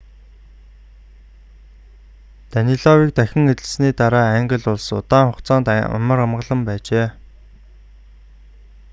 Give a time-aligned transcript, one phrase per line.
[2.53, 7.07] данилавыг дахин эзлэн авсаны дараа англи улс удаан хугацаанд амар амгалан байжээ